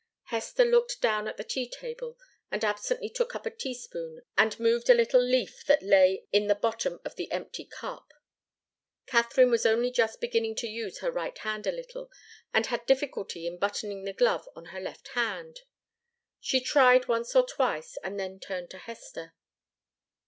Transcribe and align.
Hester 0.23 0.65
looked 0.65 0.99
down 0.99 1.27
at 1.27 1.37
the 1.37 1.43
tea 1.43 1.69
table, 1.69 2.17
and 2.49 2.65
absently 2.65 3.07
took 3.07 3.35
up 3.35 3.45
a 3.45 3.51
teaspoon 3.51 4.23
and 4.35 4.59
moved 4.59 4.89
a 4.89 4.95
little 4.95 5.21
leaf 5.21 5.63
that 5.67 5.83
lay 5.83 6.25
in 6.31 6.47
the 6.47 6.55
bottom 6.55 6.99
of 7.05 7.17
the 7.17 7.31
empty 7.31 7.65
cup. 7.65 8.11
Katharine 9.05 9.51
was 9.51 9.63
only 9.63 9.91
just 9.91 10.19
beginning 10.19 10.55
to 10.55 10.67
use 10.67 11.01
her 11.01 11.11
right 11.11 11.37
hand 11.37 11.67
a 11.67 11.71
little, 11.71 12.09
and 12.51 12.65
had 12.65 12.83
difficulty 12.87 13.45
in 13.45 13.59
buttoning 13.59 14.03
the 14.03 14.11
glove 14.11 14.49
on 14.55 14.65
her 14.73 14.79
left. 14.81 15.11
She 16.39 16.59
tried 16.61 17.07
once 17.07 17.35
or 17.35 17.45
twice, 17.45 17.95
and 18.03 18.19
then 18.19 18.39
turned 18.39 18.71
to 18.71 18.79
Hester. 18.79 19.35